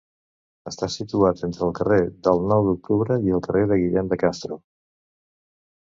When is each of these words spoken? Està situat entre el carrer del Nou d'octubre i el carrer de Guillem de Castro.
Està 0.71 0.87
situat 0.93 1.43
entre 1.49 1.63
el 1.67 1.75
carrer 1.81 1.99
del 2.29 2.41
Nou 2.53 2.65
d'octubre 2.69 3.21
i 3.29 3.37
el 3.39 3.45
carrer 3.49 3.65
de 3.73 3.81
Guillem 3.83 4.11
de 4.15 4.23
Castro. 4.25 4.63